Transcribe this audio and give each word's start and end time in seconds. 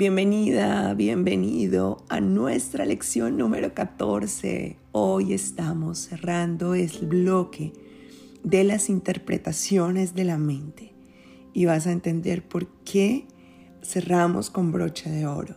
Bienvenida, 0.00 0.94
bienvenido 0.94 2.06
a 2.08 2.22
nuestra 2.22 2.86
lección 2.86 3.36
número 3.36 3.74
14. 3.74 4.78
Hoy 4.92 5.34
estamos 5.34 5.98
cerrando 5.98 6.74
el 6.74 6.90
bloque 7.02 7.74
de 8.42 8.64
las 8.64 8.88
interpretaciones 8.88 10.14
de 10.14 10.24
la 10.24 10.38
mente 10.38 10.94
y 11.52 11.66
vas 11.66 11.86
a 11.86 11.92
entender 11.92 12.48
por 12.48 12.66
qué 12.82 13.26
cerramos 13.82 14.48
con 14.48 14.72
broche 14.72 15.10
de 15.10 15.26
oro, 15.26 15.54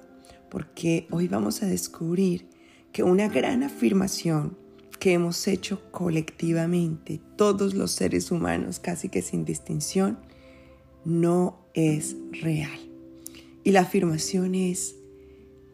porque 0.51 1.07
hoy 1.09 1.29
vamos 1.29 1.63
a 1.63 1.67
descubrir 1.67 2.49
que 2.91 3.03
una 3.03 3.29
gran 3.29 3.63
afirmación 3.63 4.57
que 4.99 5.13
hemos 5.13 5.47
hecho 5.47 5.89
colectivamente, 5.91 7.21
todos 7.37 7.75
los 7.75 7.91
seres 7.91 8.29
humanos, 8.29 8.81
casi 8.81 9.07
que 9.07 9.21
sin 9.21 9.45
distinción, 9.45 10.19
no 11.05 11.65
es 11.73 12.17
real. 12.41 12.92
Y 13.63 13.71
la 13.71 13.81
afirmación 13.81 14.55
es, 14.55 14.95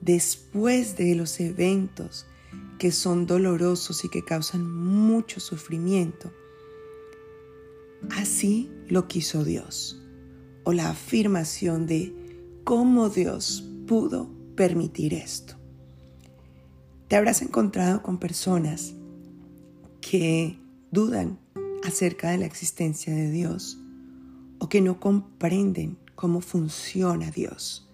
después 0.01 0.95
de 0.95 1.15
los 1.15 1.39
eventos 1.39 2.25
que 2.77 2.91
son 2.91 3.25
dolorosos 3.25 4.05
y 4.05 4.09
que 4.09 4.23
causan 4.23 4.69
mucho 4.69 5.39
sufrimiento, 5.39 6.31
así 8.11 8.71
lo 8.87 9.07
quiso 9.07 9.43
Dios. 9.43 10.01
O 10.63 10.73
la 10.73 10.89
afirmación 10.89 11.87
de 11.87 12.13
cómo 12.63 13.09
Dios 13.09 13.67
pudo 13.87 14.29
permitir 14.55 15.13
esto. 15.13 15.55
Te 17.07 17.15
habrás 17.15 17.41
encontrado 17.41 18.03
con 18.03 18.19
personas 18.19 18.93
que 19.99 20.59
dudan 20.91 21.39
acerca 21.83 22.29
de 22.29 22.37
la 22.37 22.45
existencia 22.45 23.13
de 23.13 23.31
Dios 23.31 23.79
o 24.59 24.69
que 24.69 24.81
no 24.81 24.99
comprenden 24.99 25.97
cómo 26.19 26.41
funciona 26.41 27.31
Dios. 27.31 27.87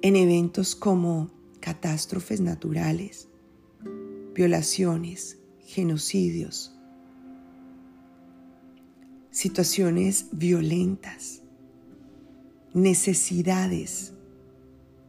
En 0.00 0.14
eventos 0.14 0.76
como 0.76 1.28
catástrofes 1.58 2.40
naturales, 2.40 3.26
violaciones, 4.32 5.36
genocidios, 5.58 6.72
situaciones 9.32 10.26
violentas, 10.30 11.42
necesidades 12.74 14.12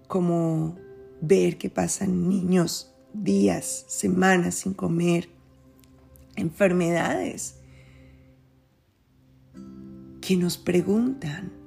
como 0.07 0.79
ver 1.22 1.59
que 1.59 1.69
pasan 1.69 2.27
niños 2.27 2.95
días, 3.13 3.85
semanas 3.88 4.55
sin 4.55 4.73
comer, 4.73 5.29
enfermedades 6.35 7.57
que 10.19 10.35
nos 10.35 10.57
preguntan 10.57 11.60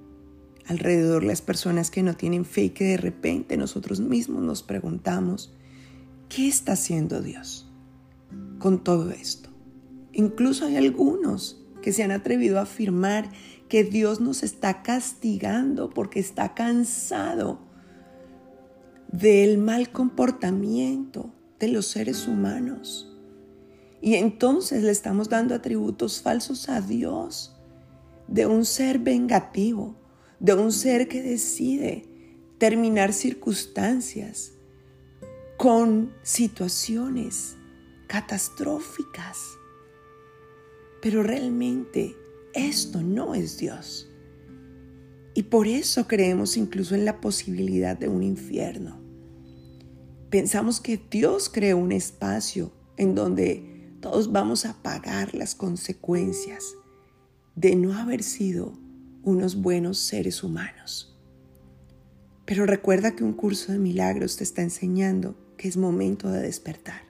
alrededor 0.66 1.24
las 1.24 1.42
personas 1.42 1.90
que 1.90 2.02
no 2.02 2.16
tienen 2.16 2.44
fe 2.44 2.64
y 2.64 2.70
que 2.70 2.84
de 2.84 2.96
repente 2.96 3.56
nosotros 3.56 4.00
mismos 4.00 4.42
nos 4.42 4.62
preguntamos, 4.62 5.52
¿qué 6.28 6.48
está 6.48 6.72
haciendo 6.72 7.20
Dios 7.20 7.70
con 8.58 8.82
todo 8.82 9.10
esto? 9.10 9.50
Incluso 10.12 10.66
hay 10.66 10.76
algunos 10.76 11.60
que 11.82 11.92
se 11.92 12.02
han 12.02 12.12
atrevido 12.12 12.58
a 12.58 12.62
afirmar 12.62 13.30
que 13.68 13.84
Dios 13.84 14.20
nos 14.20 14.42
está 14.42 14.82
castigando 14.82 15.90
porque 15.90 16.20
está 16.20 16.54
cansado 16.54 17.58
del 19.10 19.58
mal 19.58 19.90
comportamiento 19.90 21.32
de 21.58 21.68
los 21.68 21.86
seres 21.86 22.26
humanos. 22.26 23.10
Y 24.00 24.14
entonces 24.14 24.82
le 24.82 24.90
estamos 24.90 25.28
dando 25.28 25.54
atributos 25.54 26.20
falsos 26.20 26.68
a 26.68 26.80
Dios 26.80 27.56
de 28.28 28.46
un 28.46 28.64
ser 28.64 28.98
vengativo, 28.98 29.96
de 30.44 30.52
un 30.52 30.72
ser 30.72 31.08
que 31.08 31.22
decide 31.22 32.04
terminar 32.58 33.14
circunstancias 33.14 34.52
con 35.56 36.12
situaciones 36.22 37.56
catastróficas. 38.08 39.38
Pero 41.00 41.22
realmente 41.22 42.14
esto 42.52 43.00
no 43.00 43.34
es 43.34 43.56
Dios. 43.56 44.10
Y 45.32 45.44
por 45.44 45.66
eso 45.66 46.06
creemos 46.06 46.58
incluso 46.58 46.94
en 46.94 47.06
la 47.06 47.22
posibilidad 47.22 47.96
de 47.96 48.08
un 48.08 48.22
infierno. 48.22 49.00
Pensamos 50.28 50.78
que 50.78 51.00
Dios 51.10 51.48
creó 51.48 51.78
un 51.78 51.90
espacio 51.90 52.70
en 52.98 53.14
donde 53.14 53.96
todos 54.02 54.30
vamos 54.30 54.66
a 54.66 54.74
pagar 54.82 55.34
las 55.34 55.54
consecuencias 55.54 56.74
de 57.56 57.76
no 57.76 57.94
haber 57.94 58.22
sido 58.22 58.83
unos 59.24 59.56
buenos 59.56 59.98
seres 59.98 60.42
humanos. 60.42 61.16
Pero 62.44 62.66
recuerda 62.66 63.16
que 63.16 63.24
un 63.24 63.32
curso 63.32 63.72
de 63.72 63.78
milagros 63.78 64.36
te 64.36 64.44
está 64.44 64.62
enseñando 64.62 65.36
que 65.56 65.68
es 65.68 65.76
momento 65.76 66.30
de 66.30 66.42
despertar. 66.42 67.02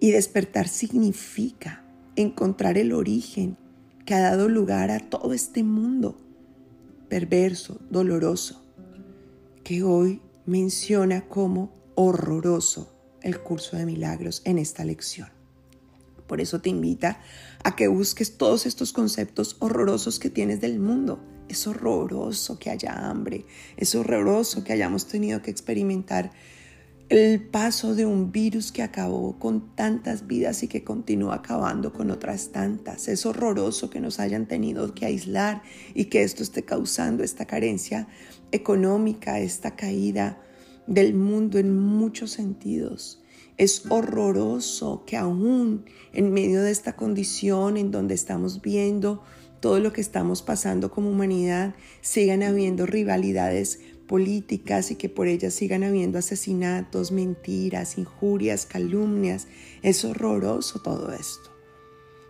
Y 0.00 0.10
despertar 0.10 0.68
significa 0.68 1.84
encontrar 2.16 2.78
el 2.78 2.92
origen 2.92 3.56
que 4.04 4.14
ha 4.14 4.20
dado 4.20 4.48
lugar 4.48 4.90
a 4.90 5.00
todo 5.00 5.32
este 5.32 5.62
mundo 5.62 6.16
perverso, 7.08 7.80
doloroso, 7.90 8.62
que 9.62 9.82
hoy 9.82 10.20
menciona 10.46 11.28
como 11.28 11.72
horroroso 11.94 12.92
el 13.22 13.40
curso 13.40 13.76
de 13.76 13.86
milagros 13.86 14.42
en 14.44 14.58
esta 14.58 14.84
lección. 14.84 15.28
Por 16.26 16.40
eso 16.40 16.60
te 16.60 16.70
invita 16.70 17.20
a 17.62 17.76
que 17.76 17.88
busques 17.88 18.36
todos 18.36 18.66
estos 18.66 18.92
conceptos 18.92 19.56
horrorosos 19.60 20.18
que 20.18 20.30
tienes 20.30 20.60
del 20.60 20.78
mundo. 20.78 21.20
Es 21.48 21.66
horroroso 21.66 22.58
que 22.58 22.70
haya 22.70 22.92
hambre, 22.92 23.44
es 23.76 23.94
horroroso 23.94 24.64
que 24.64 24.72
hayamos 24.72 25.06
tenido 25.06 25.42
que 25.42 25.50
experimentar 25.50 26.32
el 27.10 27.42
paso 27.42 27.94
de 27.94 28.06
un 28.06 28.32
virus 28.32 28.72
que 28.72 28.82
acabó 28.82 29.38
con 29.38 29.74
tantas 29.74 30.26
vidas 30.26 30.62
y 30.62 30.68
que 30.68 30.84
continúa 30.84 31.36
acabando 31.36 31.92
con 31.92 32.10
otras 32.10 32.50
tantas. 32.50 33.08
Es 33.08 33.26
horroroso 33.26 33.90
que 33.90 34.00
nos 34.00 34.20
hayan 34.20 34.46
tenido 34.46 34.94
que 34.94 35.04
aislar 35.04 35.62
y 35.94 36.06
que 36.06 36.22
esto 36.22 36.42
esté 36.42 36.64
causando 36.64 37.22
esta 37.22 37.44
carencia 37.44 38.08
económica, 38.52 39.38
esta 39.38 39.76
caída 39.76 40.40
del 40.86 41.14
mundo 41.14 41.58
en 41.58 41.76
muchos 41.76 42.30
sentidos. 42.30 43.22
Es 43.56 43.84
horroroso 43.88 45.04
que 45.06 45.16
aún 45.16 45.84
en 46.12 46.32
medio 46.32 46.62
de 46.62 46.72
esta 46.72 46.96
condición 46.96 47.76
en 47.76 47.90
donde 47.92 48.14
estamos 48.14 48.60
viendo 48.60 49.22
todo 49.60 49.80
lo 49.80 49.92
que 49.92 50.00
estamos 50.00 50.42
pasando 50.42 50.90
como 50.90 51.08
humanidad, 51.10 51.74
sigan 52.02 52.42
habiendo 52.42 52.84
rivalidades 52.84 53.80
políticas 54.06 54.90
y 54.90 54.96
que 54.96 55.08
por 55.08 55.26
ellas 55.26 55.54
sigan 55.54 55.84
habiendo 55.84 56.18
asesinatos, 56.18 57.12
mentiras, 57.12 57.96
injurias, 57.96 58.66
calumnias. 58.66 59.46
Es 59.82 60.04
horroroso 60.04 60.80
todo 60.82 61.12
esto. 61.12 61.50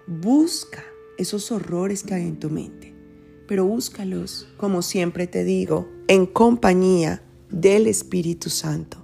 Busca 0.06 0.84
esos 1.18 1.50
horrores 1.50 2.04
que 2.04 2.14
hay 2.14 2.22
en 2.22 2.38
tu 2.38 2.50
mente, 2.50 2.94
pero 3.48 3.64
búscalos, 3.64 4.46
como 4.56 4.82
siempre 4.82 5.26
te 5.26 5.42
digo, 5.42 5.88
en 6.06 6.26
compañía 6.26 7.22
del 7.50 7.86
Espíritu 7.86 8.50
Santo 8.50 9.03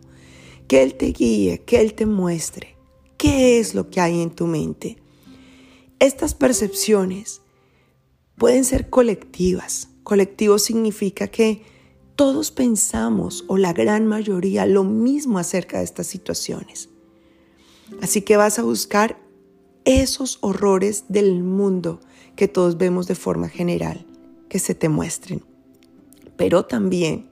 que 0.70 0.84
Él 0.84 0.94
te 0.94 1.06
guíe, 1.06 1.64
que 1.64 1.80
Él 1.80 1.94
te 1.94 2.06
muestre 2.06 2.76
qué 3.16 3.58
es 3.58 3.74
lo 3.74 3.90
que 3.90 4.00
hay 4.00 4.22
en 4.22 4.30
tu 4.30 4.46
mente. 4.46 4.98
Estas 5.98 6.32
percepciones 6.32 7.42
pueden 8.36 8.64
ser 8.64 8.88
colectivas. 8.88 9.88
Colectivo 10.04 10.60
significa 10.60 11.26
que 11.26 11.64
todos 12.14 12.52
pensamos, 12.52 13.44
o 13.48 13.58
la 13.58 13.72
gran 13.72 14.06
mayoría, 14.06 14.64
lo 14.64 14.84
mismo 14.84 15.40
acerca 15.40 15.78
de 15.78 15.84
estas 15.84 16.06
situaciones. 16.06 16.88
Así 18.00 18.22
que 18.22 18.36
vas 18.36 18.60
a 18.60 18.62
buscar 18.62 19.18
esos 19.84 20.38
horrores 20.40 21.06
del 21.08 21.42
mundo 21.42 21.98
que 22.36 22.46
todos 22.46 22.78
vemos 22.78 23.08
de 23.08 23.16
forma 23.16 23.48
general, 23.48 24.06
que 24.48 24.60
se 24.60 24.76
te 24.76 24.88
muestren. 24.88 25.42
Pero 26.36 26.64
también 26.64 27.28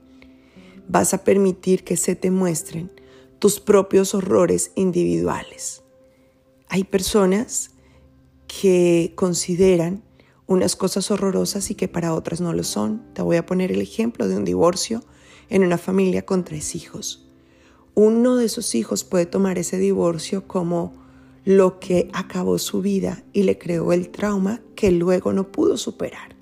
vas 0.89 1.13
a 1.13 1.23
permitir 1.23 1.85
que 1.85 1.95
se 1.95 2.17
te 2.17 2.31
muestren 2.31 2.98
tus 3.39 3.59
propios 3.59 4.13
horrores 4.13 4.71
individuales. 4.75 5.81
Hay 6.67 6.83
personas 6.83 7.71
que 8.47 9.13
consideran 9.15 10.03
unas 10.45 10.75
cosas 10.75 11.09
horrorosas 11.11 11.71
y 11.71 11.75
que 11.75 11.87
para 11.87 12.13
otras 12.13 12.41
no 12.41 12.53
lo 12.53 12.63
son. 12.63 13.03
Te 13.13 13.21
voy 13.21 13.37
a 13.37 13.45
poner 13.45 13.71
el 13.71 13.81
ejemplo 13.81 14.27
de 14.27 14.35
un 14.35 14.45
divorcio 14.45 15.03
en 15.49 15.63
una 15.63 15.77
familia 15.77 16.25
con 16.25 16.43
tres 16.43 16.75
hijos. 16.75 17.27
Uno 17.95 18.35
de 18.35 18.45
esos 18.45 18.75
hijos 18.75 19.03
puede 19.03 19.25
tomar 19.25 19.57
ese 19.57 19.77
divorcio 19.77 20.47
como 20.47 20.93
lo 21.45 21.79
que 21.79 22.09
acabó 22.13 22.57
su 22.59 22.81
vida 22.81 23.23
y 23.33 23.43
le 23.43 23.57
creó 23.57 23.93
el 23.93 24.09
trauma 24.09 24.61
que 24.75 24.91
luego 24.91 25.33
no 25.33 25.51
pudo 25.51 25.77
superar. 25.77 26.35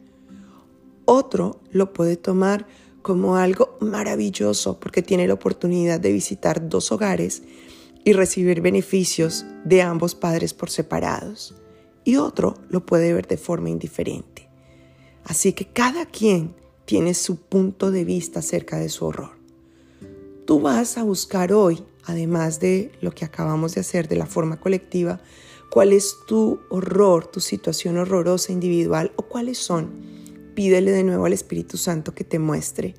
Otro 1.06 1.62
lo 1.72 1.94
puede 1.94 2.18
tomar 2.18 2.68
como 3.08 3.38
algo 3.38 3.78
maravilloso 3.80 4.82
porque 4.82 5.02
tiene 5.02 5.30
la 5.30 5.36
oportunidad 5.36 5.98
de 5.98 6.12
visitar 6.12 6.68
dos 6.68 6.92
hogares 6.92 7.42
y 8.04 8.12
recibir 8.12 8.60
beneficios 8.60 9.46
de 9.64 9.82
ambos 9.82 10.14
padres 10.14 10.54
por 10.54 10.70
separados. 10.70 11.56
Y 12.04 12.18
otro 12.18 12.56
lo 12.68 12.86
puede 12.86 13.14
ver 13.14 13.26
de 13.26 13.38
forma 13.38 13.70
indiferente. 13.70 14.50
Así 15.24 15.54
que 15.54 15.70
cada 15.70 16.06
quien 16.06 16.54
tiene 16.84 17.14
su 17.14 17.38
punto 17.38 17.92
de 17.92 18.04
vista 18.04 18.40
acerca 18.40 18.78
de 18.78 18.90
su 18.90 19.06
horror. 19.06 19.38
Tú 20.46 20.60
vas 20.60 20.98
a 20.98 21.04
buscar 21.04 21.54
hoy, 21.54 21.86
además 22.04 22.60
de 22.60 22.92
lo 23.00 23.12
que 23.12 23.24
acabamos 23.24 23.76
de 23.76 23.80
hacer 23.80 24.10
de 24.10 24.18
la 24.18 24.26
forma 24.26 24.60
colectiva, 24.60 25.22
cuál 25.72 25.94
es 25.94 26.18
tu 26.28 26.60
horror, 26.70 27.26
tu 27.28 27.40
situación 27.40 27.98
horrorosa 28.00 28.52
individual 28.52 29.14
o 29.16 29.24
cuáles 29.24 29.60
son. 29.60 30.17
Pídele 30.58 30.90
de 30.90 31.04
nuevo 31.04 31.26
al 31.26 31.34
Espíritu 31.34 31.78
Santo 31.78 32.16
que 32.16 32.24
te 32.24 32.40
muestre 32.40 32.96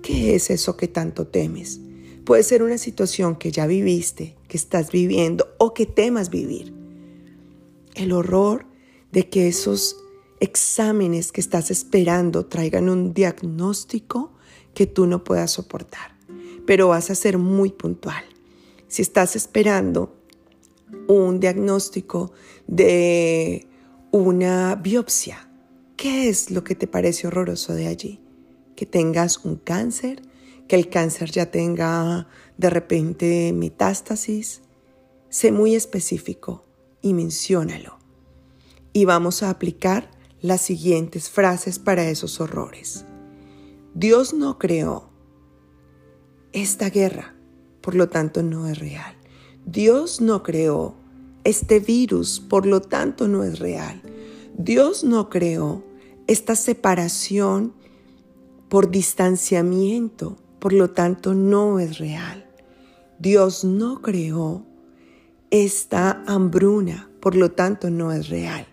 qué 0.00 0.34
es 0.34 0.48
eso 0.48 0.78
que 0.78 0.88
tanto 0.88 1.26
temes. 1.26 1.80
Puede 2.24 2.42
ser 2.42 2.62
una 2.62 2.78
situación 2.78 3.36
que 3.36 3.52
ya 3.52 3.66
viviste, 3.66 4.38
que 4.48 4.56
estás 4.56 4.90
viviendo 4.90 5.54
o 5.58 5.74
que 5.74 5.84
temas 5.84 6.30
vivir. 6.30 6.72
El 7.94 8.10
horror 8.12 8.64
de 9.12 9.28
que 9.28 9.48
esos 9.48 9.98
exámenes 10.40 11.30
que 11.30 11.42
estás 11.42 11.70
esperando 11.70 12.46
traigan 12.46 12.88
un 12.88 13.12
diagnóstico 13.12 14.32
que 14.72 14.86
tú 14.86 15.06
no 15.06 15.24
puedas 15.24 15.50
soportar. 15.50 16.16
Pero 16.66 16.88
vas 16.88 17.10
a 17.10 17.14
ser 17.14 17.36
muy 17.36 17.68
puntual. 17.68 18.24
Si 18.86 19.02
estás 19.02 19.36
esperando 19.36 20.16
un 21.06 21.38
diagnóstico 21.38 22.32
de 22.66 23.68
una 24.10 24.74
biopsia, 24.76 25.47
¿qué 25.98 26.28
es 26.28 26.52
lo 26.52 26.64
que 26.64 26.76
te 26.76 26.86
parece 26.86 27.26
horroroso 27.26 27.74
de 27.74 27.88
allí? 27.88 28.20
Que 28.76 28.86
tengas 28.86 29.44
un 29.44 29.56
cáncer, 29.56 30.22
que 30.68 30.76
el 30.76 30.88
cáncer 30.88 31.30
ya 31.30 31.50
tenga 31.50 32.28
de 32.56 32.70
repente 32.70 33.52
metástasis. 33.52 34.62
Sé 35.28 35.50
muy 35.50 35.74
específico 35.74 36.64
y 37.02 37.12
menciónalo. 37.12 37.98
Y 38.92 39.04
vamos 39.04 39.42
a 39.42 39.50
aplicar 39.50 40.10
las 40.40 40.60
siguientes 40.60 41.28
frases 41.28 41.80
para 41.80 42.08
esos 42.08 42.40
horrores. 42.40 43.04
Dios 43.94 44.32
no 44.32 44.56
creó 44.58 45.10
esta 46.52 46.90
guerra, 46.90 47.34
por 47.80 47.96
lo 47.96 48.08
tanto 48.08 48.44
no 48.44 48.68
es 48.68 48.78
real. 48.78 49.16
Dios 49.66 50.20
no 50.20 50.44
creó 50.44 50.94
este 51.42 51.80
virus, 51.80 52.38
por 52.38 52.66
lo 52.66 52.80
tanto 52.82 53.26
no 53.26 53.42
es 53.42 53.58
real. 53.58 54.00
Dios 54.56 55.02
no 55.02 55.28
creó 55.28 55.87
esta 56.28 56.54
separación 56.56 57.72
por 58.68 58.90
distanciamiento, 58.90 60.36
por 60.58 60.74
lo 60.74 60.90
tanto 60.90 61.34
no 61.34 61.80
es 61.80 61.98
real. 61.98 62.46
Dios 63.18 63.64
no 63.64 64.02
creó 64.02 64.64
esta 65.50 66.22
hambruna, 66.26 67.10
por 67.20 67.34
lo 67.34 67.50
tanto 67.52 67.88
no 67.88 68.12
es 68.12 68.28
real. 68.28 68.68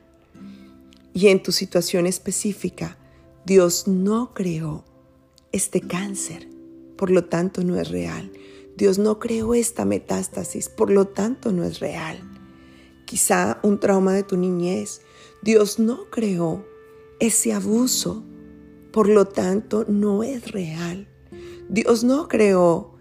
Y 1.13 1.29
en 1.29 1.41
tu 1.41 1.53
situación 1.53 2.07
específica, 2.07 2.97
Dios 3.45 3.87
no 3.87 4.33
creó 4.33 4.83
este 5.53 5.79
cáncer, 5.79 6.49
por 6.97 7.09
lo 7.09 7.23
tanto 7.23 7.63
no 7.63 7.79
es 7.79 7.89
real. 7.89 8.33
Dios 8.75 8.99
no 8.99 9.17
creó 9.17 9.53
esta 9.53 9.85
metástasis, 9.85 10.67
por 10.67 10.91
lo 10.91 11.07
tanto 11.07 11.53
no 11.53 11.63
es 11.63 11.79
real. 11.79 12.19
Quizá 13.05 13.59
un 13.63 13.79
trauma 13.79 14.11
de 14.11 14.23
tu 14.23 14.35
niñez. 14.35 15.01
Dios 15.41 15.79
no 15.79 16.09
creó 16.09 16.65
ese 17.19 17.53
abuso, 17.53 18.23
por 18.91 19.09
lo 19.09 19.25
tanto 19.25 19.85
no 19.87 20.23
es 20.23 20.51
real. 20.51 21.07
Dios 21.69 22.03
no 22.03 22.27
creó 22.27 22.95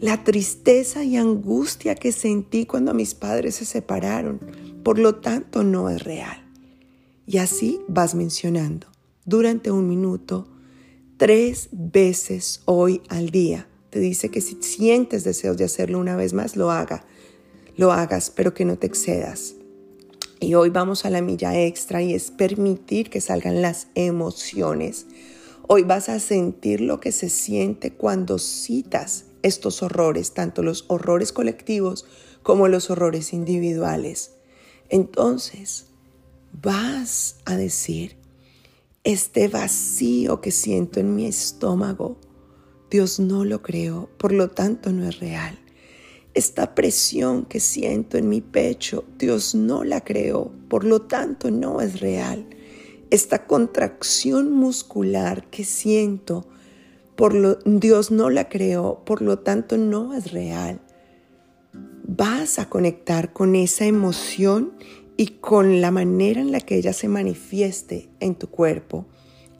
la 0.00 0.24
tristeza 0.24 1.04
y 1.04 1.16
angustia 1.16 1.94
que 1.94 2.10
sentí 2.10 2.66
cuando 2.66 2.94
mis 2.94 3.14
padres 3.14 3.56
se 3.56 3.64
separaron, 3.64 4.40
por 4.82 4.98
lo 4.98 5.16
tanto 5.16 5.62
no 5.62 5.90
es 5.90 6.02
real. 6.02 6.44
Y 7.26 7.38
así 7.38 7.80
vas 7.88 8.14
mencionando 8.14 8.88
durante 9.24 9.70
un 9.70 9.88
minuto, 9.88 10.48
tres 11.16 11.68
veces 11.70 12.62
hoy 12.64 13.02
al 13.08 13.30
día. 13.30 13.68
Te 13.90 14.00
dice 14.00 14.30
que 14.30 14.40
si 14.40 14.56
sientes 14.60 15.22
deseos 15.22 15.56
de 15.56 15.64
hacerlo 15.64 15.98
una 15.98 16.16
vez 16.16 16.32
más, 16.32 16.56
lo 16.56 16.70
haga. 16.70 17.04
Lo 17.76 17.92
hagas, 17.92 18.30
pero 18.30 18.54
que 18.54 18.64
no 18.64 18.76
te 18.76 18.86
excedas. 18.86 19.54
Y 20.42 20.54
hoy 20.56 20.70
vamos 20.70 21.04
a 21.04 21.10
la 21.10 21.22
milla 21.22 21.56
extra 21.56 22.02
y 22.02 22.14
es 22.14 22.32
permitir 22.32 23.10
que 23.10 23.20
salgan 23.20 23.62
las 23.62 23.86
emociones. 23.94 25.06
Hoy 25.68 25.84
vas 25.84 26.08
a 26.08 26.18
sentir 26.18 26.80
lo 26.80 26.98
que 26.98 27.12
se 27.12 27.28
siente 27.28 27.92
cuando 27.92 28.40
citas 28.40 29.26
estos 29.42 29.84
horrores, 29.84 30.34
tanto 30.34 30.64
los 30.64 30.84
horrores 30.88 31.32
colectivos 31.32 32.06
como 32.42 32.66
los 32.66 32.90
horrores 32.90 33.32
individuales. 33.32 34.32
Entonces, 34.88 35.86
vas 36.60 37.36
a 37.44 37.54
decir, 37.54 38.16
este 39.04 39.46
vacío 39.46 40.40
que 40.40 40.50
siento 40.50 40.98
en 40.98 41.14
mi 41.14 41.26
estómago, 41.26 42.18
Dios 42.90 43.20
no 43.20 43.44
lo 43.44 43.62
creó, 43.62 44.10
por 44.18 44.32
lo 44.32 44.50
tanto 44.50 44.92
no 44.92 45.08
es 45.08 45.20
real. 45.20 45.56
Esta 46.34 46.74
presión 46.74 47.44
que 47.44 47.60
siento 47.60 48.16
en 48.16 48.28
mi 48.28 48.40
pecho, 48.40 49.04
Dios 49.18 49.54
no 49.54 49.84
la 49.84 50.00
creó, 50.00 50.50
por 50.68 50.84
lo 50.84 51.02
tanto 51.02 51.50
no 51.50 51.82
es 51.82 52.00
real. 52.00 52.46
Esta 53.10 53.46
contracción 53.46 54.50
muscular 54.50 55.50
que 55.50 55.64
siento, 55.64 56.46
por 57.16 57.34
lo, 57.34 57.56
Dios 57.66 58.10
no 58.10 58.30
la 58.30 58.48
creó, 58.48 59.02
por 59.04 59.20
lo 59.20 59.40
tanto 59.40 59.76
no 59.76 60.14
es 60.14 60.32
real. 60.32 60.80
Vas 62.04 62.58
a 62.58 62.70
conectar 62.70 63.34
con 63.34 63.54
esa 63.54 63.84
emoción 63.84 64.72
y 65.18 65.26
con 65.26 65.82
la 65.82 65.90
manera 65.90 66.40
en 66.40 66.50
la 66.50 66.60
que 66.60 66.76
ella 66.76 66.94
se 66.94 67.08
manifieste 67.08 68.08
en 68.20 68.34
tu 68.36 68.48
cuerpo 68.48 69.06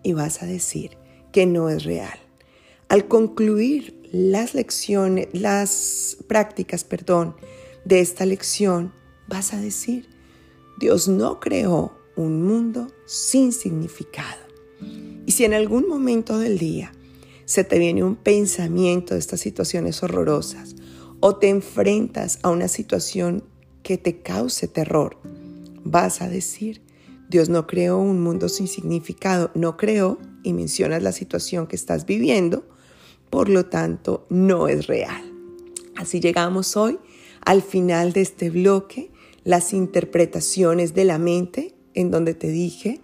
y 0.03 0.15
vas 0.15 0.43
a 0.43 0.47
decir 0.47 0.97
que 1.33 1.45
no 1.45 1.69
es 1.69 1.85
real. 1.85 2.19
Al 2.89 3.09
concluir 3.09 4.02
las 4.13 4.55
lecciones, 4.55 5.29
las 5.33 6.19
prácticas, 6.29 6.85
perdón, 6.85 7.35
de 7.85 8.01
esta 8.01 8.27
lección, 8.27 8.93
vas 9.27 9.55
a 9.55 9.61
decir, 9.61 10.09
Dios 10.79 11.09
no 11.09 11.41
creó 11.41 11.97
un 12.15 12.43
mundo 12.43 12.89
sin 13.07 13.53
significado. 13.53 14.43
Y 15.27 15.33
si 15.33 15.45
en 15.45 15.55
algún 15.55 15.89
momento 15.89 16.39
del 16.39 16.59
día 16.59 16.93
se 17.47 17.65
te 17.65 17.79
viene 17.79 18.05
un 18.05 18.17
pensamiento 18.17 19.15
de 19.15 19.21
estas 19.21 19.41
situaciones 19.41 20.03
horrorosas 20.03 20.77
o 21.21 21.37
te 21.37 21.49
enfrentas 21.49 22.39
a 22.43 22.51
una 22.51 22.69
situación 22.69 23.45
que 23.83 23.97
te 23.97 24.21
cause 24.21 24.69
terror, 24.69 25.17
vas 25.85 26.21
a 26.21 26.29
decir, 26.29 26.83
Dios 27.31 27.49
no 27.49 27.67
creó 27.67 27.99
un 27.99 28.21
mundo 28.21 28.51
sin 28.51 28.69
significado, 28.69 29.51
no 29.55 29.79
creó 29.79 30.19
y 30.43 30.53
mencionas 30.53 31.03
la 31.03 31.13
situación 31.13 31.67
que 31.67 31.77
estás 31.77 32.05
viviendo, 32.05 32.65
por 33.33 33.49
lo 33.49 33.65
tanto 33.65 34.27
no 34.29 34.69
es 34.69 34.87
real. 34.87 35.33
Así 35.97 36.21
llegamos 36.21 36.77
hoy 36.77 36.99
al 37.41 37.63
final 37.63 38.13
de 38.13 38.21
este 38.21 38.51
bloque, 38.51 39.11
las 39.43 39.73
interpretaciones 39.73 40.93
de 40.93 41.07
la 41.07 41.17
mente, 41.17 41.75
en 41.95 42.11
donde 42.11 42.35
te 42.35 42.49
dije 42.49 43.01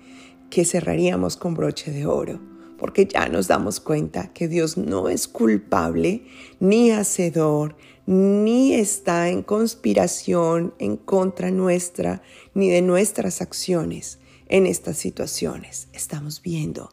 que 0.50 0.66
cerraríamos 0.66 1.38
con 1.38 1.54
broche 1.54 1.92
de 1.92 2.04
oro, 2.04 2.40
porque 2.76 3.06
ya 3.06 3.30
nos 3.30 3.48
damos 3.48 3.80
cuenta 3.80 4.30
que 4.34 4.48
Dios 4.48 4.76
no 4.76 5.08
es 5.08 5.28
culpable, 5.28 6.26
ni 6.60 6.90
hacedor, 6.90 7.74
ni 8.04 8.74
está 8.74 9.30
en 9.30 9.42
conspiración 9.42 10.74
en 10.78 10.98
contra 10.98 11.50
nuestra 11.50 12.20
ni 12.52 12.68
de 12.68 12.82
nuestras 12.82 13.40
acciones 13.40 14.18
en 14.48 14.66
estas 14.66 14.98
situaciones. 14.98 15.88
Estamos 15.94 16.42
viendo 16.42 16.90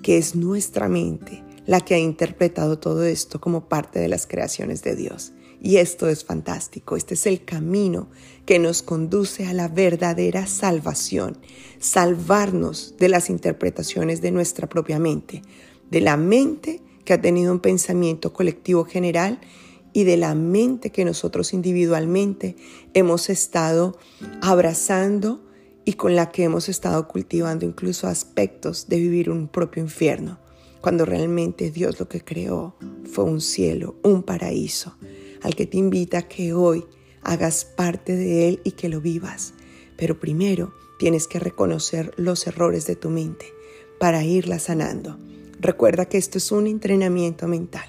que 0.00 0.16
es 0.16 0.36
nuestra 0.36 0.88
mente 0.88 1.42
la 1.68 1.82
que 1.82 1.94
ha 1.94 1.98
interpretado 1.98 2.78
todo 2.78 3.04
esto 3.04 3.42
como 3.42 3.68
parte 3.68 3.98
de 3.98 4.08
las 4.08 4.26
creaciones 4.26 4.82
de 4.82 4.96
Dios. 4.96 5.34
Y 5.60 5.76
esto 5.76 6.08
es 6.08 6.24
fantástico. 6.24 6.96
Este 6.96 7.12
es 7.12 7.26
el 7.26 7.44
camino 7.44 8.08
que 8.46 8.58
nos 8.58 8.80
conduce 8.80 9.46
a 9.46 9.52
la 9.52 9.68
verdadera 9.68 10.46
salvación. 10.46 11.36
Salvarnos 11.78 12.94
de 12.98 13.10
las 13.10 13.28
interpretaciones 13.28 14.22
de 14.22 14.30
nuestra 14.30 14.66
propia 14.66 14.98
mente. 14.98 15.42
De 15.90 16.00
la 16.00 16.16
mente 16.16 16.80
que 17.04 17.12
ha 17.12 17.20
tenido 17.20 17.52
un 17.52 17.60
pensamiento 17.60 18.32
colectivo 18.32 18.86
general 18.86 19.38
y 19.92 20.04
de 20.04 20.16
la 20.16 20.34
mente 20.34 20.90
que 20.90 21.04
nosotros 21.04 21.52
individualmente 21.52 22.56
hemos 22.94 23.28
estado 23.28 23.98
abrazando 24.40 25.44
y 25.84 25.94
con 25.94 26.16
la 26.16 26.30
que 26.30 26.44
hemos 26.44 26.70
estado 26.70 27.06
cultivando 27.08 27.66
incluso 27.66 28.06
aspectos 28.06 28.88
de 28.88 28.96
vivir 28.96 29.28
un 29.28 29.48
propio 29.48 29.82
infierno, 29.82 30.38
cuando 30.80 31.04
realmente 31.04 31.70
Dios 31.70 31.98
lo 31.98 32.08
que 32.08 32.24
creó 32.24 32.76
fue 33.04 33.24
un 33.24 33.40
cielo, 33.40 33.96
un 34.02 34.22
paraíso, 34.22 34.96
al 35.42 35.54
que 35.54 35.66
te 35.66 35.76
invita 35.76 36.18
a 36.18 36.28
que 36.28 36.52
hoy 36.52 36.84
hagas 37.22 37.64
parte 37.64 38.16
de 38.16 38.48
él 38.48 38.60
y 38.64 38.72
que 38.72 38.88
lo 38.88 39.00
vivas. 39.00 39.54
Pero 39.96 40.18
primero 40.20 40.72
tienes 40.98 41.26
que 41.26 41.38
reconocer 41.38 42.12
los 42.16 42.46
errores 42.46 42.86
de 42.86 42.96
tu 42.96 43.10
mente 43.10 43.46
para 43.98 44.24
irla 44.24 44.58
sanando. 44.58 45.18
Recuerda 45.60 46.06
que 46.06 46.18
esto 46.18 46.38
es 46.38 46.52
un 46.52 46.66
entrenamiento 46.66 47.48
mental. 47.48 47.88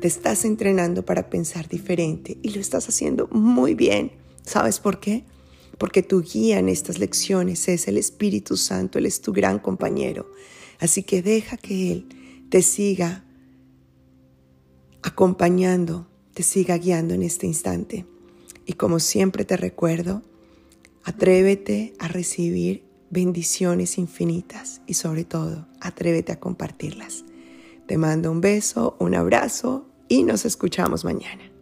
Te 0.00 0.08
estás 0.08 0.44
entrenando 0.44 1.04
para 1.04 1.30
pensar 1.30 1.68
diferente 1.68 2.38
y 2.42 2.50
lo 2.50 2.60
estás 2.60 2.88
haciendo 2.88 3.28
muy 3.28 3.74
bien. 3.74 4.12
¿Sabes 4.44 4.80
por 4.80 5.00
qué? 5.00 5.24
Porque 5.78 6.02
tu 6.02 6.22
guía 6.22 6.58
en 6.58 6.68
estas 6.68 6.98
lecciones 6.98 7.68
es 7.68 7.88
el 7.88 7.98
Espíritu 7.98 8.56
Santo, 8.56 8.98
Él 8.98 9.06
es 9.06 9.20
tu 9.20 9.32
gran 9.32 9.58
compañero. 9.58 10.30
Así 10.78 11.02
que 11.02 11.22
deja 11.22 11.56
que 11.56 11.92
Él 11.92 12.06
te 12.54 12.62
siga 12.62 13.24
acompañando, 15.02 16.06
te 16.34 16.44
siga 16.44 16.78
guiando 16.78 17.12
en 17.12 17.24
este 17.24 17.48
instante. 17.48 18.06
Y 18.64 18.74
como 18.74 19.00
siempre 19.00 19.44
te 19.44 19.56
recuerdo, 19.56 20.22
atrévete 21.02 21.94
a 21.98 22.06
recibir 22.06 22.84
bendiciones 23.10 23.98
infinitas 23.98 24.82
y 24.86 24.94
sobre 24.94 25.24
todo, 25.24 25.66
atrévete 25.80 26.30
a 26.30 26.38
compartirlas. 26.38 27.24
Te 27.88 27.98
mando 27.98 28.30
un 28.30 28.40
beso, 28.40 28.96
un 29.00 29.16
abrazo 29.16 29.88
y 30.08 30.22
nos 30.22 30.44
escuchamos 30.44 31.04
mañana. 31.04 31.53